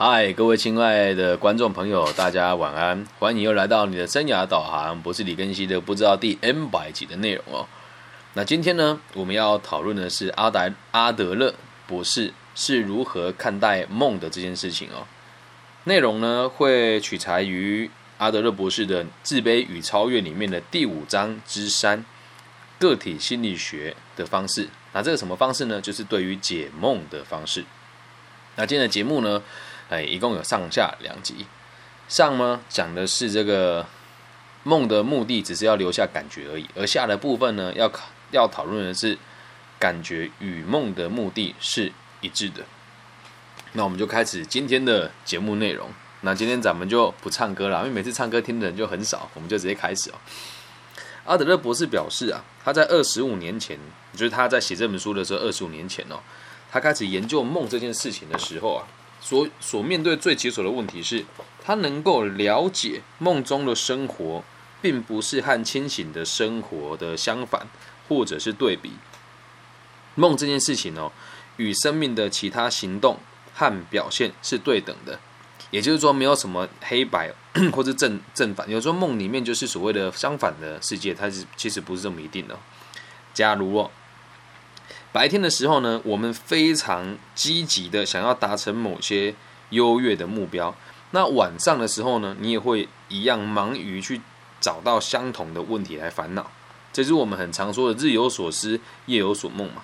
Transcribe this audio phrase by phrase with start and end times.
[0.00, 3.04] 嗨，各位亲爱的观众朋友，大家晚安！
[3.18, 7.66] 欢迎又来到你的生涯导航，不是李根熙的不知道第 N 百集的内容哦。
[8.34, 11.52] 那今天呢，我们要讨论的是阿达阿德勒
[11.88, 15.04] 博士是如何看待梦的这件事情哦。
[15.82, 22.04] 内容呢会取材于阿德勒博士的《自卑与超越》里面的第五章之三
[22.78, 24.68] 个体心理学的方式。
[24.92, 25.80] 那这个什么方式呢？
[25.80, 27.64] 就是对于解梦的方式。
[28.54, 29.42] 那今天的节目呢？
[29.88, 31.46] 哎，一共有上下两集。
[32.08, 33.86] 上呢讲的是这个
[34.62, 39.18] 梦的目的，只是要留下感觉而已；而下的部分呢，要考要讨论的是
[39.78, 42.64] 感觉与梦的目的是一致的。
[43.72, 45.90] 那我们就开始今天的节目内容。
[46.22, 50.14] 那今天咱们就不唱歌了，因为每次唱歌听的人就很少，我们就直接开始哦。
[51.24, 53.78] 阿德勒博士表示啊，他在二十五年前，
[54.12, 56.18] 就是他在写这本书的时候，二十五年前哦，
[56.70, 58.82] 他开始研究梦这件事情的时候啊。
[59.20, 61.24] 所所面对最棘手的问题是，
[61.62, 64.42] 他能够了解梦中的生活，
[64.80, 67.66] 并不是和清醒的生活的相反，
[68.08, 68.92] 或者是对比。
[70.14, 71.12] 梦这件事情哦，
[71.56, 73.18] 与生命的其他行动
[73.54, 75.18] 和表现是对等的，
[75.70, 77.32] 也就是说，没有什么黑白
[77.72, 78.70] 或者正正反。
[78.70, 82.58] 有时候梦里面就是所谓的相反的世界，它是其实不是这么一定的。
[83.34, 83.90] 假如哦。
[85.12, 89.34] 白天的时候呢，我们非常积极的想要达成某些
[89.70, 90.74] 优越的目标。
[91.12, 94.20] 那晚上的时候呢，你也会一样忙于去
[94.60, 96.50] 找到相同的问题来烦恼。
[96.92, 99.82] 这是我们很常说的“日有所思，夜有所梦”嘛。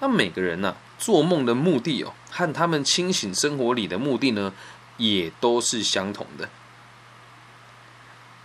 [0.00, 4.52] 那每个人呢，做梦的目的哦，和他们清醒生活里的目的呢，
[4.96, 6.48] 也都是相同的。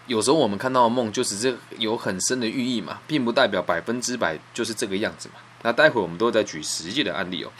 [0.07, 5.35] 有时候我们看到的梦，就只是有很深的寓意嘛，并不代表百分之百就是这个样子嘛。
[5.63, 7.51] 那待会我们都在举实际的案例哦。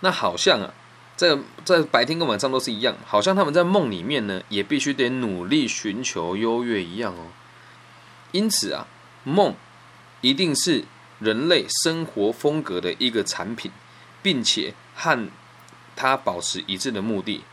[0.00, 0.72] 那好像啊，
[1.16, 7.26] 在在白天跟晚上都是一样，好像他们在梦里面呢，也必须得努力寻求优越一样哦。
[8.32, 8.86] 因此啊，
[9.24, 9.54] 梦
[10.22, 10.84] 一定是
[11.18, 13.70] 人类生活风格的一个产品，
[14.22, 15.28] 并且和
[15.94, 17.44] 它保持一致的目的。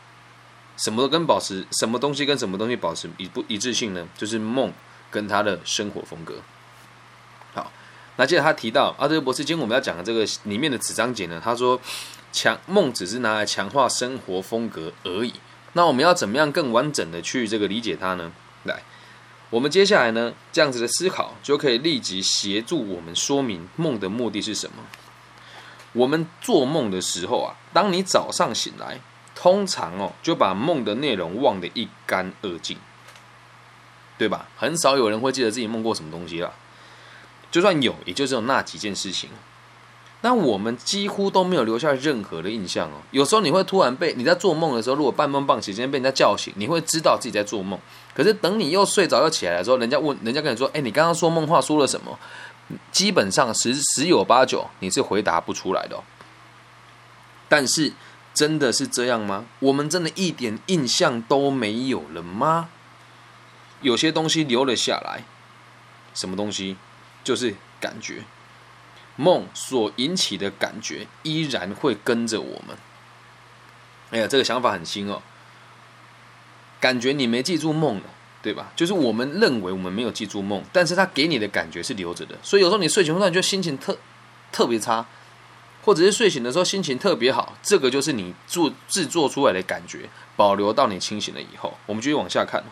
[0.78, 4.08] 什么都跟保持什么东西跟什么东西保持一不一致性呢？
[4.16, 4.72] 就是梦
[5.10, 6.36] 跟他的生活风格。
[8.18, 11.80] 那接着他提到阿德博士，今天我们要讲的这个里面的子章节呢，他说
[12.32, 15.32] 强梦只是拿来强化生活风格而已。
[15.74, 18.32] 那我们要怎么样更完整的去这个理解它呢？
[18.64, 18.82] 来，
[19.50, 24.82] 我们接下来呢这样子的思考，就可以立即协助我们说明梦的目的是什么。
[25.92, 29.00] 我们做梦的时候啊，当你早上醒来，
[29.36, 32.76] 通常哦就把梦的内容忘得一干二净，
[34.18, 34.48] 对吧？
[34.56, 36.52] 很少有人会记得自己梦过什么东西了。
[37.50, 39.30] 就算有，也就只有那几件事情。
[40.20, 42.94] 那我们几乎都没有留下任何的印象哦。
[43.12, 47.78] 有时候你会突然被你在做梦的时候，如果半梦半醒，今天被人家叫醒，你会知道自己在做梦。
[48.12, 52.18] 可是等你又睡着又起来的时候，人家问，人家跟你说：“哎，你刚刚说梦话说了什么？”
[52.90, 56.02] 基本上十十有八九你是回答不出来的。
[57.48, 57.92] 但是
[58.34, 59.46] 真的是这样吗？
[59.60, 62.68] 我们真的一点印象都没有了吗？
[63.80, 65.22] 有些东西留了下来，
[66.12, 66.76] 什么东西？
[67.28, 68.24] 就是感觉，
[69.16, 72.74] 梦所引起的感觉依然会跟着我们。
[74.08, 75.20] 哎呀，这个想法很新哦。
[76.80, 78.04] 感觉你没记住梦了，
[78.40, 78.72] 对吧？
[78.74, 82.34] 就是我们认为我们没有记住梦，但是他给你的感觉是留着的。
[82.42, 83.98] 所以有时候你睡醒突然就心情特
[84.50, 85.04] 特别差，
[85.84, 91.76] 或者是睡醒的时候心情特别好，这个就是你做制作出来的感觉，保留到你清醒了以后。
[91.84, 92.64] 我们继续往下看。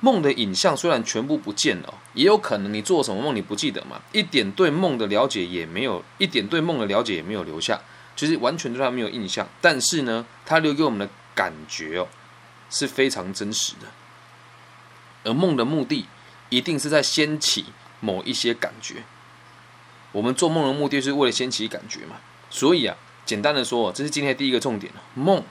[0.00, 4.00] 梦的影像虽然全部不见了，也有可能你做什么梦你不记得嘛？
[4.12, 7.80] 一点对梦的了解也没有，一点对梦的了解也没有留下，
[8.14, 9.48] 就是完全对他没有印象。
[9.60, 12.06] 但是呢，他留给我们的感觉哦，
[12.70, 13.88] 是非常真实的。
[15.24, 16.06] 而梦的目的，
[16.48, 17.66] 一定是在掀起
[17.98, 19.02] 某一些感觉。
[20.12, 22.16] 我们做梦的目的是为了掀起感觉嘛？
[22.50, 25.42] 所以啊，简单的说，这是今天第一个重点梦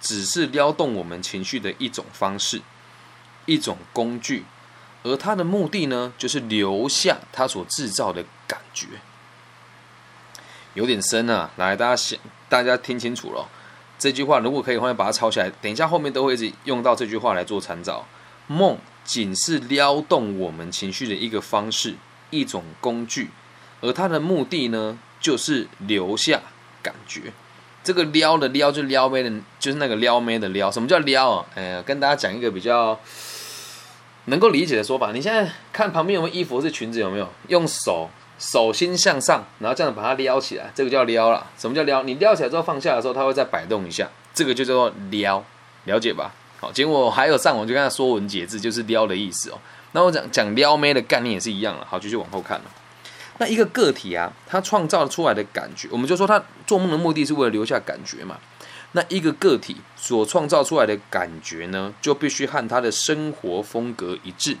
[0.00, 2.62] 只是撩动我们情绪的一种方式。
[3.46, 4.44] 一种工具，
[5.02, 8.86] 而它的目的呢，就是留下它所制造的感觉。
[10.74, 13.48] 有点深啊，来，大家想，大家听清楚了。
[13.98, 15.50] 这句话如果可以的话，把它抄下来。
[15.60, 18.06] 等一下后面都会一直用到这句话来做参照。
[18.46, 21.96] 梦仅是撩动我们情绪的一个方式，
[22.30, 23.30] 一种工具，
[23.80, 26.40] 而它的目的呢，就是留下
[26.82, 27.32] 感觉。
[27.82, 30.70] 这个撩的撩，就撩妹的，就是那个撩妹的撩。
[30.70, 31.46] 什么叫撩啊？
[31.56, 32.98] 哎，跟大家讲一个比较。
[34.30, 37.28] 能够理解的说法，你现在看旁边有没有衣服是裙子有没有？
[37.48, 41.46] 用手手心向上，然后这样把它撩起来，这个叫撩了。
[41.58, 42.02] 什么叫撩？
[42.04, 45.44] 你撩起来之后放下的时候，它会再摆动一下，这个就叫做撩，
[45.84, 46.32] 了解吧？
[46.58, 49.58] 好，结果还有上网就跟他说文解字，就是撩的意思哦。
[49.92, 51.86] 那我讲讲撩妹的概念也是一样了。
[51.88, 52.60] 好，继续往后看。
[53.38, 58.36] 那一个个体啊，他创造出来的感觉，我们就说他做梦的目的是为了留下感觉嘛。
[58.92, 64.56] 那一个个体所创造出来的感觉呢，就必须和他的生活风格一致。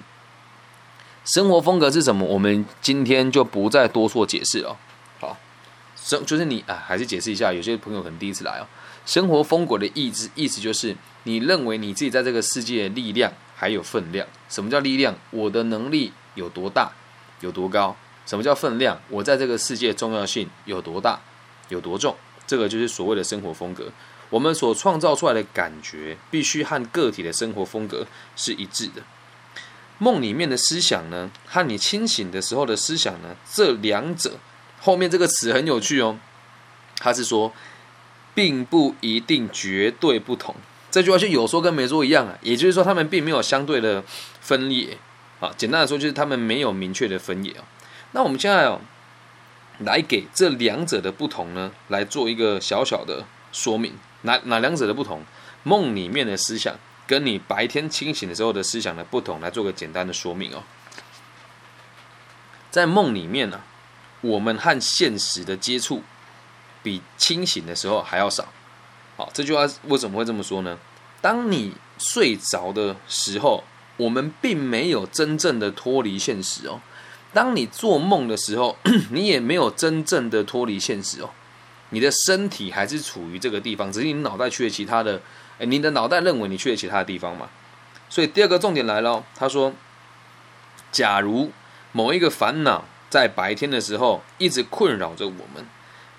[1.24, 2.24] 生活风格是什么？
[2.24, 4.76] 我们今天就不再多做解释了。
[5.18, 5.36] 好，
[5.96, 7.52] 生就是你啊，还是解释一下。
[7.52, 8.66] 有些朋友可能第一次来哦。
[9.04, 14.26] 生活风格的意志，意思就是你认为你自己在这个世界力量还有分量。
[14.48, 15.14] 什么叫力量？
[15.30, 16.92] 我的能力有多大，
[17.40, 17.96] 有多高？
[18.26, 19.00] 什么叫分量？
[19.08, 21.20] 我在这个世界重要性有多大，
[21.68, 22.16] 有多重？
[22.46, 23.90] 这个就是所谓的生活风格。
[24.30, 29.02] 我们所创造出来的感觉，必须和个体的生活风格是一致的。
[29.98, 34.38] 梦里面的思想呢，和你清醒的时候的思想呢，这两者
[34.80, 36.18] 后面这个词很有趣哦。
[36.96, 37.52] 他是说，
[38.34, 40.54] 并不一定绝对不同。
[40.90, 42.38] 这句话就有说跟没说一样啊。
[42.40, 44.02] 也就是说，他们并没有相对的
[44.40, 44.96] 分裂
[45.40, 45.52] 啊。
[45.56, 47.64] 简单的说，就是他们没有明确的分野哦。
[48.12, 48.80] 那我们现在哦，
[49.80, 53.92] 来给这两者的不同呢，来做一个小小的说明。
[54.22, 55.24] 哪哪两者的不同？
[55.62, 56.74] 梦里面的思想
[57.06, 60.62] 跟你白天清醒的时候的思想的不同，来做个简单的说明哦。
[62.70, 63.60] 在梦里面呢，
[64.20, 66.02] 我们和现实的接触
[66.82, 68.46] 比清醒的时候还要少。
[69.16, 70.78] 好，这句话为什么会这么说呢？
[71.20, 73.64] 当你睡着的时候，
[73.98, 76.80] 我们并没有真正的脱离现实哦。
[77.34, 78.78] 当你做梦的时候，
[79.12, 81.30] 你也没有真正的脱离现实哦，
[81.90, 85.20] 你的身体还是处于这个地方，只是你脑袋去了其他的，
[85.58, 87.48] 哎，你的脑袋认为你去了其他的地方嘛。
[88.08, 89.72] 所以第二个重点来了，他说，
[90.90, 91.52] 假如
[91.92, 95.66] 某一个烦恼在白天的时候一直困扰着我们，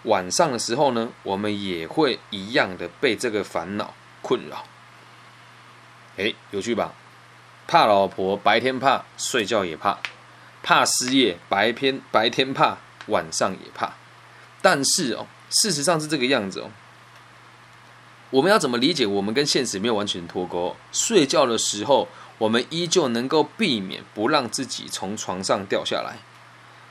[0.04, 4.66] 晚上的时候呢，我们也会一样的被这个烦恼困扰。
[6.18, 6.94] 哎，有趣吧？
[7.68, 9.98] 怕老婆，白天怕，睡觉也怕。
[10.62, 12.78] 怕失业，白天白天怕，
[13.08, 13.94] 晚上也怕。
[14.62, 16.72] 但是哦，事实上是这个样子哦。
[18.32, 19.06] 我们要怎么理解？
[19.06, 20.76] 我们跟现实没有完全脱钩。
[20.92, 22.08] 睡觉的时候，
[22.38, 26.18] 我们依旧能够避免不让自己从床上掉下来。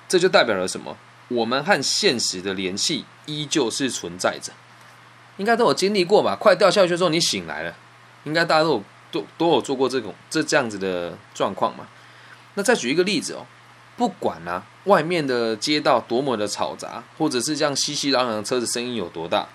[0.07, 0.97] 这就代表了什么？
[1.29, 4.53] 我们和现实的联系依旧是存在着。
[5.39, 6.37] 应该都有经历过吧？
[6.39, 7.75] 快掉下去的时候，你醒来了。
[8.25, 11.87] 应该大家都有都都有做过这种这这样子的状况嘛？
[12.55, 13.47] 那再举一个例子哦。
[14.01, 19.47] 不管啊，外面的街道多么的嘈杂，或者是这样熙熙攘攘的车子声音有多大，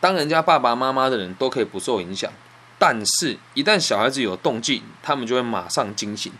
[0.00, 2.28] 当人家爸爸妈妈的人都可以不受影响。
[2.76, 6.32] 但是，一旦小孩子有动静，他们就会马上惊醒。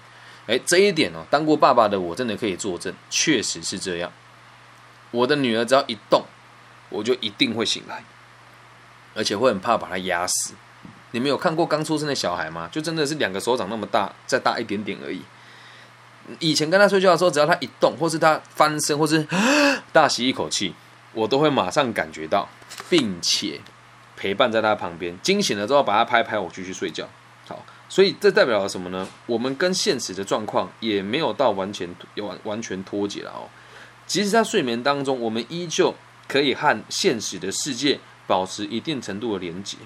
[0.49, 4.11] 哎，这一点哦，当过爸爸的我真的可以作证，确实是这样。
[5.12, 6.25] 我的女儿只要一动，
[6.88, 8.02] 我就一定会醒来，
[9.14, 10.55] 而且会很怕把她压死。
[11.12, 12.69] 你们有看过刚出生的小孩吗？
[12.73, 15.23] 就真的是两个手掌那么大，再大一点点而已。
[16.39, 19.27] 以前跟他睡觉的时候，只要他一动，或是他翻身，或是
[19.93, 20.75] 大吸一口气，
[21.13, 22.49] 我都会马上感觉到，
[22.89, 23.61] 并且
[24.17, 25.19] 陪伴在他旁边。
[25.23, 27.09] 惊醒了之后，把他拍拍，我继续睡觉。
[27.47, 29.09] 好，所以这代表了什么呢？
[29.27, 33.49] 我们跟现实的状况也没有到完全完完全脱节了哦。
[34.07, 35.95] 即使在睡眠当中，我们依旧
[36.27, 39.77] 可以和现实的世界保持一定程度的连接。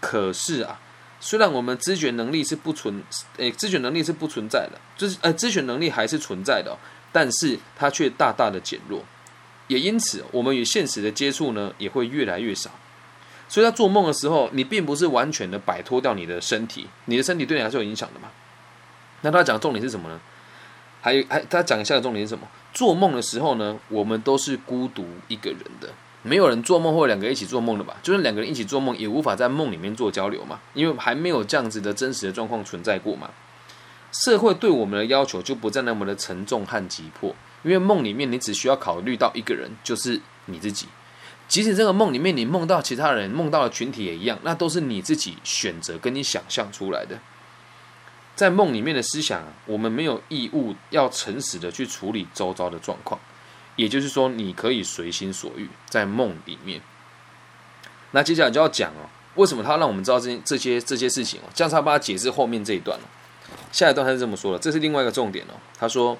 [0.00, 0.80] 可是啊。
[1.26, 3.02] 虽然我们知觉能力是不存，
[3.38, 6.76] 诶，知觉能力是不存在的，就是呃，知觉能力还是存在的，
[7.12, 9.02] 但是它却大大的减弱，
[9.68, 12.70] 也因此，我们与现实的接触呢，也会越来越少。
[13.48, 18.28] 所以，在做梦的时候，你并不是完全的摆脱掉你的身体，你的身体对你还是有影响的嘛？
[19.22, 20.20] 那他讲重点是什么呢？
[21.00, 22.46] 还有，还他讲一下的重点是什么？
[22.74, 25.88] 做梦的时候呢，我们都是孤独一个人的。
[26.26, 27.96] 没有人做梦或两个人一起做梦的吧？
[28.02, 33.30] 就是两个人一起做梦，也无法在梦里面做交流嘛，因为还没有这样子的真实的状况存在过嘛。
[34.10, 40.86] 社会对我们的要求就不再那么的沉重和急迫，因为梦里面你只需要考虑到一个人，就是你自己。
[41.46, 47.18] 即使这个梦里面你梦到其他人，梦到了群体也一样，那都是你自己选择跟你想象出来的。
[48.34, 53.20] 在梦里面的思想，我们没有义务要诚实的去处理周遭的状况。
[53.76, 56.80] 也就是说，你可以随心所欲在梦里面。
[58.12, 61.44] 那接下来就要讲哦，为什么他让我们知道这些这些这些事情哦？
[61.54, 63.02] 这样他帮他解释后面这一段哦。
[63.72, 65.54] 下一段他是这么说的，这是另外一个重点哦。
[65.78, 66.16] 他说，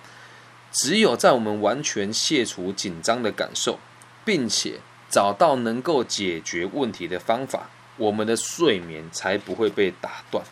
[0.73, 3.79] 只有在我们完全卸除紧张的感受，
[4.25, 10.45] 并且找到能够解决问题的方法，我们的睡眠才不会被打断。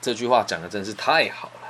[0.00, 1.65] 这句话讲的真是太好了。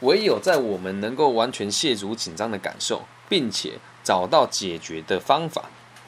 [0.00, 5.64] 唯有在我们能够完全卸除紧张的感受，并且找到解决的方法，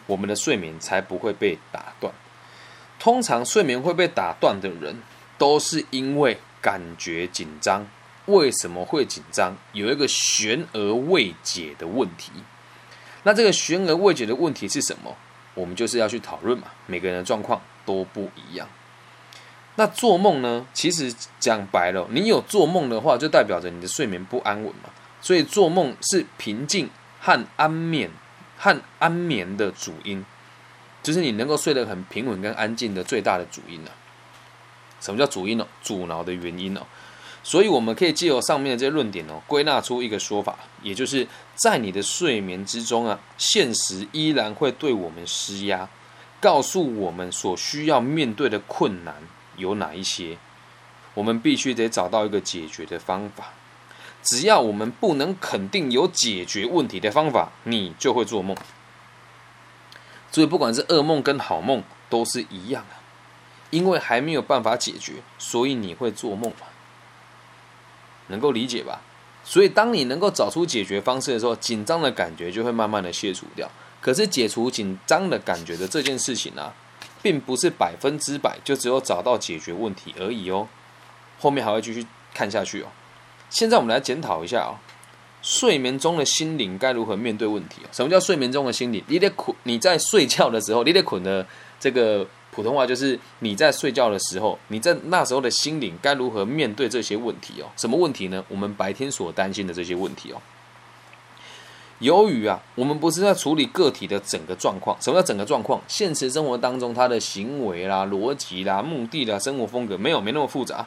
[0.07, 2.13] 我们的睡眠才不会被打断。
[2.99, 5.03] 通常睡眠会被打断的人，
[5.39, 7.87] 都是因为感觉紧张。
[8.27, 9.57] 为什么会紧张？
[9.73, 12.31] 有一个悬而未解的问题。
[13.23, 15.17] 那这个悬而未解的问题是什么？
[15.55, 16.69] 我们就是要去讨论嘛。
[16.87, 18.69] 每个人的状况都不一样。
[19.79, 20.67] 那做梦呢？
[20.75, 24.91] 其实讲白了，你有做梦的话，就代表着你的睡眠不安稳嘛。
[25.23, 28.11] 所以做梦是平静和安眠
[28.57, 30.25] 和安眠的主因，
[31.01, 33.91] 就是你能够睡得很平稳跟安静的最大的主因呢。
[35.01, 35.65] 什么叫主因呢？
[35.81, 36.81] 阻挠的原因哦。
[37.45, 45.89] 所以我们可以借由上面的这些论点哦，归纳出一个说法，也就是在你的睡眠之中啊，现实依然会对我们施压，
[46.41, 49.15] 告诉我们所需要面对的困难
[49.59, 50.39] 有哪一些，
[51.13, 53.53] 我们必须得找到一个解决的方法。
[54.23, 58.57] 只要我们不能肯定有解决问题的方法，你就会做梦。
[60.31, 62.97] 所以不管是噩梦跟好梦都是一样的，
[63.71, 66.67] 因为还没有办法解决，所以你会做梦嘛。
[68.27, 69.01] 能够理解吧？
[69.45, 73.71] 所以当你能够找出解决方式的时候，紧张的感觉就会慢慢的卸除掉。
[74.01, 76.73] 可是解除紧张的感觉的这件事情呢，
[77.23, 80.69] 并不是百分之百就只有找到解决问题而已哦。
[81.39, 82.87] 后面还会继续看下去哦。
[83.51, 84.77] 现在我们来检讨一下哦，
[85.43, 89.03] 睡眠中的心灵该如何面对问题什么叫睡眠中的心灵？
[89.07, 91.47] 你得捆，你在睡觉的时候，你得捆的
[91.81, 92.27] 这个。
[92.51, 97.67] 普通话就是你在睡觉的时候，你在那时候的心灵该如何面对这些问题哦？
[97.77, 98.45] 什么问题呢？
[98.49, 100.43] 我们白天所担心的这些问题哦。
[102.01, 104.97] 由于啊，我们不是在处理个体的整个状况。
[105.01, 105.81] 什么叫整个状况？
[105.89, 110.87] 现实生活当中他的行为啦、逻辑啦、目的啦、生活风格没有没那么复杂，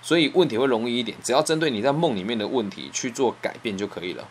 [0.00, 1.18] 所以问题会容易一点。
[1.22, 4.28] 只要针对你在梦里面的问题去做改变就可以了。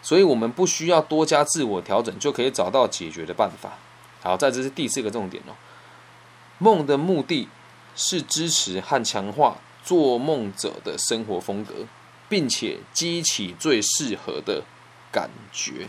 [0.00, 3.78] 所以我们不需要多加自我调整，就可以找到解决的办法。
[4.22, 5.52] 好，在这是第四个重点哦。
[6.58, 7.48] 梦的目的
[7.94, 11.74] 是支持和强化做梦者的生活风格，
[12.28, 14.62] 并且激起最适合的
[15.14, 15.86] 感觉。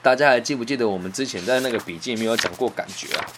[0.00, 3.28] 大家还记不记得我们之前在那个笔记里面有讲过感觉啊？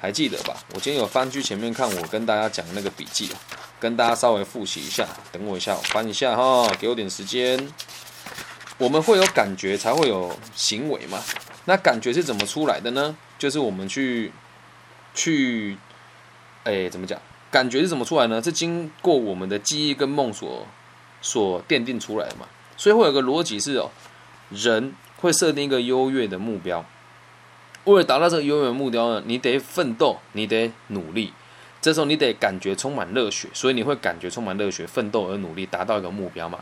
[0.00, 0.54] 还记得吧？
[0.74, 3.40] 我今天有翻去前面看，我跟大家讲那个笔记啊，
[3.80, 5.08] 跟大家稍微复习一下。
[5.32, 7.58] 等我一下，我翻一下哈，给我点时间。
[8.76, 11.18] 我们会有感觉，才会有行为嘛？
[11.64, 12.46] 那感觉是怎么？
[12.46, 13.16] 出来的呢？
[13.38, 14.30] 就是我们去。
[15.14, 15.76] 去，
[16.62, 17.06] 哎，怎么？
[17.06, 17.20] 讲？
[17.50, 18.04] 感觉是怎么？
[18.04, 18.40] 出来呢？
[18.40, 20.66] 是经过我们的记忆跟梦所
[21.20, 22.46] 所奠定出来的嘛？
[22.78, 23.90] 所以会有个逻辑是哦，
[24.48, 26.82] 人会设定一个优越的目标，
[27.84, 31.34] 为了达到这个优越的目标呢，你得奋斗，你得努力。
[31.80, 36.58] 这时候你得感觉充满热血，所以你会感觉充满热血，奋斗而努力，达到一个目标嘛？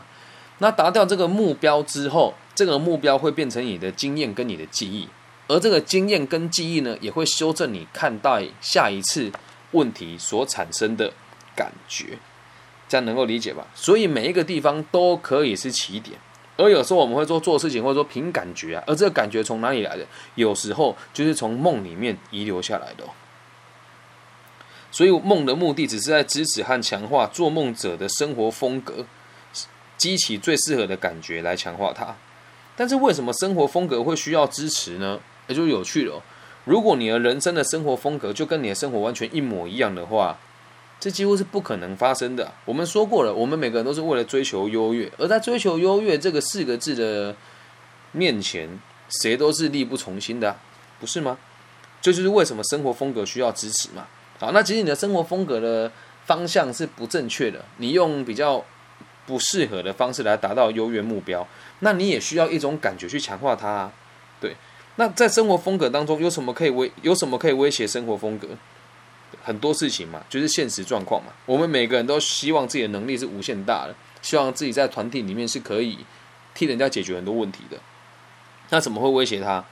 [0.59, 5.07] 那达到这个目标之后，这个目标会变成你的经验跟你的记忆。
[5.47, 9.31] 而这个经验跟记忆呢，也会修正你看待下一次
[9.71, 11.11] 问题所产生的
[11.55, 12.19] 感觉，
[12.87, 13.67] 这样能够理解吧？
[13.75, 16.17] 所以每一个地方都可以是起点，
[16.55, 20.05] 而有时候我们会说做事情，或者说凭感觉啊，而这个感觉从哪里来的？
[20.35, 23.03] 有时候就是从梦里面遗留下来的。
[24.89, 29.05] 所以梦的目的只是在支持和强化做梦者的生活风格，
[29.97, 32.15] 激起最适合的感觉来强化它。
[32.75, 35.19] 但是为什么生活风格会需要支持呢？
[35.47, 36.23] 也就有趣了。
[36.63, 40.37] 如果你的人生的生活风格就跟你的生活完全一模一样的话，
[40.99, 42.51] 这几乎是不可能发生的。
[42.65, 47.35] 我们说过了，我们每个人都是为了追求优越，而在追求优越这个四个字的
[48.11, 50.57] 面前，谁都是力不从心的，
[50.99, 51.37] 不是吗？
[52.01, 54.07] 这就是为什么生活风格需要支持嘛。
[54.39, 55.91] 好，那其实你的生活风格的
[56.25, 58.63] 方向是不正确的，你用比较
[59.25, 61.47] 不适合的方式来达到优越目标，
[61.79, 63.93] 那你也需要一种感觉去强化它，啊
[64.39, 64.55] 对。
[64.95, 68.47] 那在生活风格当中有什么可以威有什么可以威胁生活风格？
[69.43, 71.31] 很多事情嘛，就是现实状况嘛。
[71.45, 75.99] 我们每个人都希望自己的能力是无限大的，希望自己在团体里面是可以
[76.53, 77.77] 替人家解决很多问题的。
[78.69, 79.63] 那怎么会威胁他？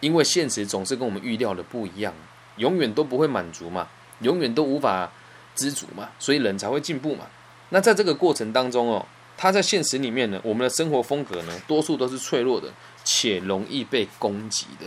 [0.00, 2.14] 因为现实总是跟我们预料的不一样，
[2.56, 3.88] 永远都不会满足嘛，
[4.20, 5.10] 永远都无法
[5.54, 7.26] 知足嘛，所以人才会进步嘛。
[7.70, 12.72] 那在这个过程当中哦，他在现实里面呢，我们的生活风格呢，多数都是脆弱的。
[13.10, 14.84] 且容易被攻击的。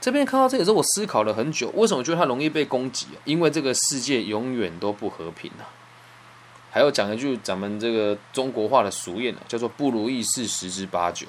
[0.00, 3.18] 这边看到这个时候，我思考了很久，为什么觉得它容易被攻击啊？
[3.24, 5.66] 因为这个世界永远都不和平啊。
[6.70, 11.26] 还要讲一句咱们这个中国话的俗谚呢，叫做“不如意事十之八九”。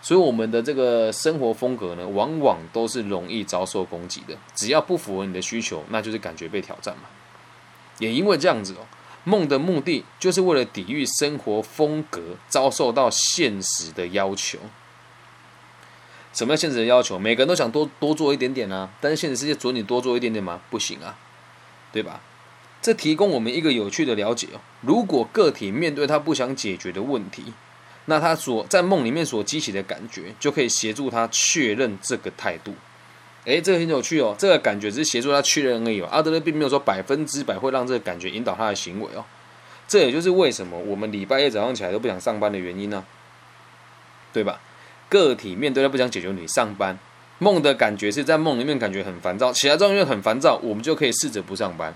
[0.00, 4.36] 所以我们的这个生活风格呢，往往都是容易遭受攻击的。
[4.54, 7.04] 只要不符合你的需求，那就是感觉被挑战嘛。
[7.98, 8.86] 也因为这样子哦，
[9.24, 14.58] 梦的目的就是为了抵御生活风格遭受到现实的要求。
[16.32, 17.18] 什么样现实的要求？
[17.18, 20.60] 每个人都想多多做一点点啊，但是现实世界准你多做一点点吗？
[20.70, 21.16] 不行啊，
[21.92, 22.20] 对吧？
[22.80, 24.60] 这提供我们一个有趣的了解哦。
[24.82, 27.52] 如果个体面对他不想解决的问题，
[28.04, 32.74] 那他所在梦里面所激起的感觉，就可以协助他确认这个态度。
[33.44, 34.36] 诶，这个很有趣哦。
[34.38, 36.08] 这个感觉只是协助他确认而已哦。
[36.10, 39.24] 阿德勒并没有说百分之百会让这个感觉引导他的行为哦。
[39.88, 43.04] 这也就是为什么我们礼拜一早上起来都不想上班的原因呢？
[44.32, 44.60] 对吧？
[45.08, 46.98] 个体面对他不想解决你，上班
[47.38, 51.94] 梦的感觉是在梦里面感觉很烦躁，起来之后因为很烦躁，我们就可以试着不上班。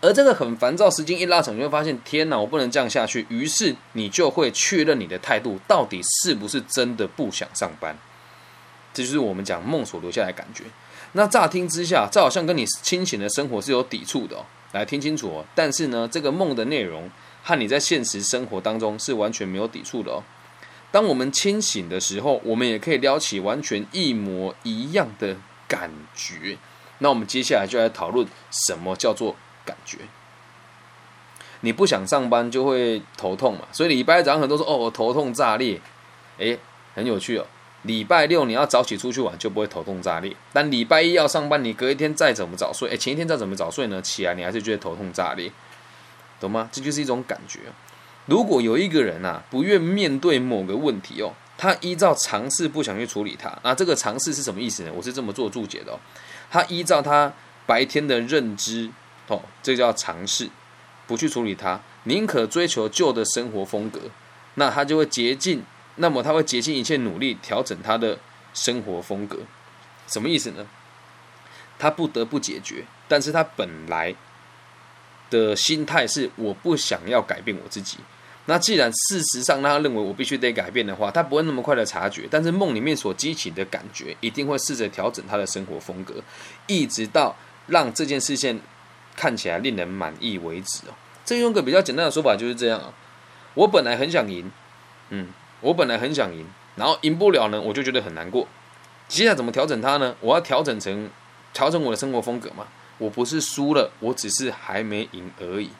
[0.00, 3.26] 而这个很烦躁，时间一拉长，你会发现，天哪，我不能这样下去。
[3.28, 7.96] 于是你就会确认你的态度到底是不是真的不想上班。
[8.94, 10.64] 这就是我们讲梦所留下来的感觉。
[11.12, 14.46] 那乍听之下，这好像跟你清醒的生活是有抵触的哦。
[14.72, 15.44] 来听清楚哦。
[15.54, 17.10] 但是呢，这个梦的内容
[17.42, 20.22] 和你在现实生活当中是完全没有抵触的哦。
[20.90, 26.56] 当我们清醒的时候，我们也可以撩起完全一模一样的感觉。
[26.98, 29.36] 那我们接下来就来讨论什么叫做。
[29.68, 29.98] 感觉，
[31.60, 35.78] 你不想上班就会头痛嘛，所以礼拜早上很多说哦，我头痛炸裂，
[36.38, 36.58] 诶，
[36.94, 37.44] 很有趣哦。
[37.82, 45.52] 礼拜六你要早起出去玩就不会头痛炸裂，但礼拜一要上班，你隔一天再怎么早睡，诶，前一天再怎么早睡呢，起来你还是觉得头痛炸裂，
[46.40, 46.70] 懂吗？
[46.72, 47.60] 这就是一种感觉。
[48.28, 54.92] 如果有一个人啊，不愿面对某个问题哦，他依照尝试不想去处理它，那这个尝试是什么意思呢？
[54.94, 55.98] 我是这么做注解的哦，
[56.48, 57.32] 他依照他
[57.66, 58.92] 白天的认知。
[59.30, 60.48] 哦，这叫尝试，
[61.06, 64.00] 不去处理它，宁可追求旧的生活风格，
[64.54, 65.62] 那他就会竭尽，
[65.96, 68.18] 那么他会竭尽一切努力调整他的
[68.54, 69.40] 生活风格，
[70.06, 70.66] 什么意思呢？
[71.78, 74.14] 他不得不解决，但是他本来
[75.28, 77.98] 的心态是我不想要改变我自己。
[78.48, 86.14] 那既然事实上他认为我必须得改变的话，他不会那么快的察觉，但是梦里面所激起的感觉一定会试着调整他的生活风格，
[86.66, 87.36] 一直到
[87.68, 88.60] 让这件事情。
[89.20, 90.94] 看起来令人满意为止哦。
[91.24, 92.94] 这用个比较简单的说法就是这样啊。
[93.54, 94.48] 我本来很想赢，
[95.08, 95.26] 嗯，
[95.60, 96.46] 我本来很想赢，
[96.76, 98.46] 然后赢不了呢，我就觉得很难过。
[99.08, 100.14] 接下来怎么调整它呢？
[100.20, 101.10] 我要调整成
[101.52, 102.68] 调整我的生活风格嘛。
[102.98, 105.70] 我不是输了，我只是还没赢而已。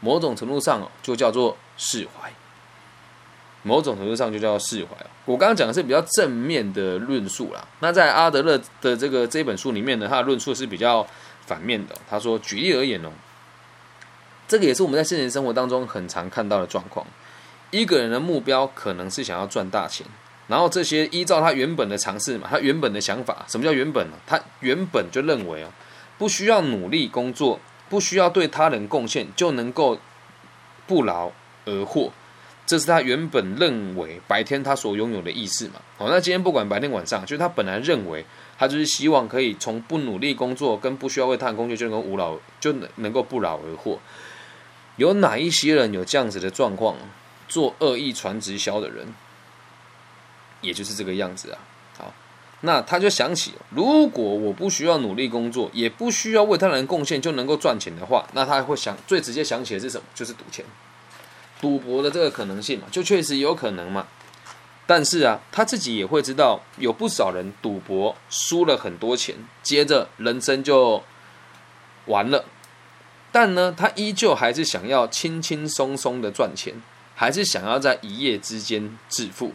[0.00, 2.30] 某种程度上，就叫做释怀。
[3.62, 7.62] 某种程度上就叫做释怀我刚刚讲的是比较正面的论述啦。
[7.80, 11.06] 那在阿德勒的这个这本书里面呢，他的论述是比较。
[11.46, 13.10] 反面的，他说：“举例而言哦，
[14.46, 17.04] 这个也是我们在现实生活当中很常看到的状况。
[17.72, 20.06] 一个人的目标可能是想要赚大钱，
[20.46, 24.16] 然后这些依照他原本的尝试嘛，他原本的想法，什么叫原本呢？
[24.28, 25.72] 他原本就认为哦，
[26.18, 27.58] 不需要努力工作，
[27.90, 29.98] 不需要对他人贡献，就能够
[30.86, 31.30] 不劳
[31.66, 32.10] 而获。
[32.64, 35.74] 这是他原本认为白天他所拥有的意识嘛。
[35.98, 38.24] 好，那今天不管白天晚上，就是他本来认为。”
[38.60, 43.98] 他就是希望可以从不努力工作跟不需要为他人工作就能够无劳就能能够不劳而获。
[44.96, 46.94] 有哪一些人有这样子的状况？
[47.48, 49.14] 做恶意传直销的人，
[50.60, 51.58] 也就是这个样子啊。
[52.62, 60.04] 那他就想起，如果我不需要努力工作，也不需要为他人贡献就能够赚钱的话，那他会想最直接想起的是什么？
[60.14, 60.64] 就是赌钱、
[61.60, 64.06] 赌博的这个可能性嘛，就确实有可能嘛。
[64.86, 71.02] 但是啊，他自己也会知道，有不少人赌博输了很多钱，接着人生就
[72.06, 72.44] 完了。
[73.32, 76.74] 但呢，他依旧还是想要轻轻松松的赚钱，
[77.14, 79.52] 还是想要在一夜之间致富。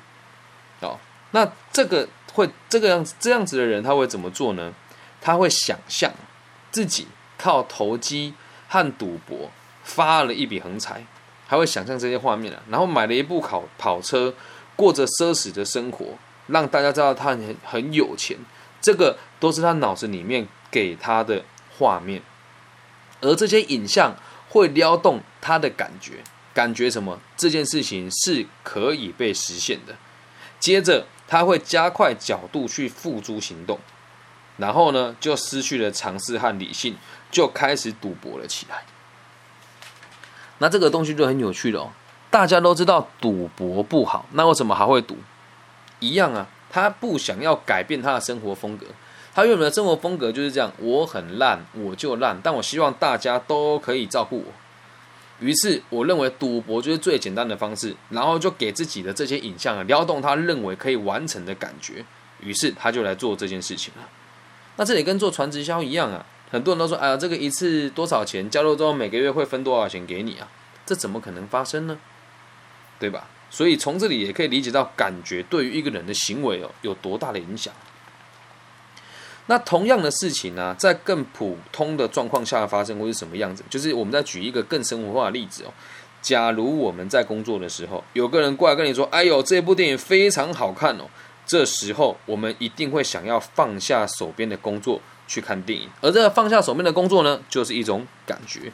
[0.80, 0.98] 哦，
[1.32, 4.74] 那这个会这个样子这样子的人，他会怎么做呢？
[5.22, 6.12] 他会想象
[6.70, 8.34] 自己靠投机
[8.68, 9.50] 和赌博
[9.84, 11.06] 发了一笔横财，
[11.48, 14.34] 还会想象这些画面啊，然后买了一部跑跑车。
[14.78, 16.06] 过着奢侈的生活，
[16.48, 18.38] 让大家知道他很很有钱，
[18.82, 21.46] 这个都是他脑子里面给他的
[21.78, 22.22] 画面，
[23.22, 24.18] 而这些影像
[24.50, 26.16] 会撩动他的感觉，
[26.54, 27.22] 感觉什么？
[27.38, 29.96] 这件事情是可以被实现的。
[30.60, 33.80] 接着他会加快角度去付诸行动，
[34.58, 36.96] 然后呢，就失去了尝试和理性，
[37.32, 38.84] 就开始赌博了起来。
[40.60, 41.90] 那这个东西就很有趣了哦。
[42.30, 45.18] 大家都知道赌博不好，那为什么还会赌？
[46.00, 48.88] 一样啊，他不想要改变他的生活风格。
[49.34, 54.46] 他原本的生活风格就是这样：我很烂，我就烂，但我希望大家都可以照顾我。
[55.40, 62.06] 于是，我认为赌博就是最简单的方式，然后就给自己的这些影像啊，撩动他认为可以完成的感觉。
[62.40, 64.08] 于是，他就来做这件事情了。
[64.78, 68.50] 那这里跟做传直销一样啊，很多人都说：哎呀，这个一次多少钱？
[68.50, 70.48] 加入之后每个月会分多少钱给你啊？
[70.86, 71.98] 这怎么可能发生呢？
[73.00, 73.28] 对吧？
[73.50, 77.74] 所以从这里也可以理解到感觉对于一个人的行为哦有多大的影响。
[79.48, 83.64] 那同样的事情呢，在更普通的状况下发生会是什么样子？
[83.70, 85.74] 就是我们再举一个更生活化的例子哦。
[86.22, 91.06] 假如我们在工作的时候，有个人过来跟你说：“哎呦，这部电影非常好看哦。”
[91.46, 95.88] 这时候，我们一定会想要放下手边的工作去看电影。
[96.02, 98.72] 而这个放下手边的工作呢，就是一种感觉。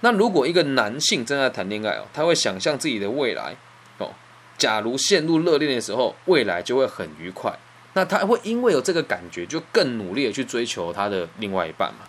[0.00, 3.54] 那如果一个男性正在谈恋爱哦，他会想象自己的未来
[3.98, 4.08] 哦。
[4.56, 7.58] 假如陷入热恋的时候，未来就会很愉快。
[7.96, 12.00] 那他会因为有这个感觉，就更努力的去追求他的另外一半嘛？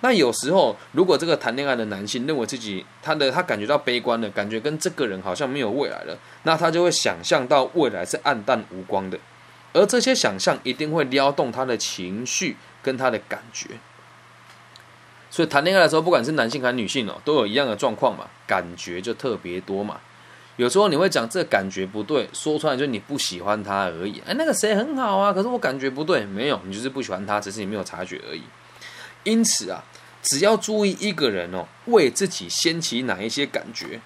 [0.00, 9.16] 那有时候，如果这个谈恋爱的男性认为自己他的他感觉到悲观的感觉跟这个人好像没有未来了，那他就会想象到未来是暗淡无光的，
[9.72, 13.68] 而这些想象一定会撩动他的情绪跟他的感觉。
[15.30, 20.00] 所以谈恋爱的时候，不管是男性还是女性哦，都有一样的状况嘛，感觉就特别多嘛。
[20.62, 24.22] 有时候你会讲这感觉不对，说出来就是你不喜欢他而已。
[24.24, 28.42] 哎，那个谁很好啊，可是我感觉不对，没有，你就是不喜欢他，只是你没有察觉而已。
[29.24, 29.82] 因此啊，
[30.22, 34.00] 只要注意一个人哦，为自己掀起哪一些感觉，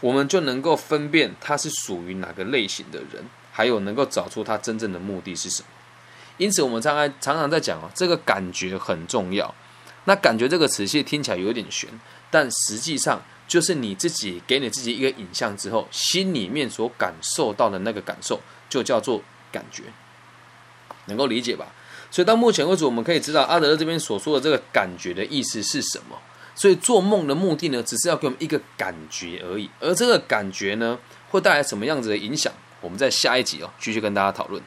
[0.00, 5.68] 我们就能够分辨他是属于哪个类型的人，还有能够找出他真正的目的是什么。
[6.36, 9.52] 因此，我们常常常常在讲哦，这个感觉很重要。
[10.04, 11.90] 那感觉这个词其实听起来有点悬，
[12.30, 13.20] 但实际上。
[13.48, 19.84] 就是你自己给你自己一个影像之后，心里面所感受到的那个感受，就叫做感觉，
[21.06, 21.66] 能够理解吧？
[22.10, 26.16] 所以到目前为止，我们可以知道阿德勒这边所说的这个感觉的意思是什么。
[26.54, 29.70] 所以做梦的目的呢，只是要给我们一个感觉而已。
[29.80, 30.98] 而这个感觉呢，
[31.30, 32.52] 会带来什么样子的影响？
[32.80, 34.62] 我们在下一集哦，继续跟大家讨论。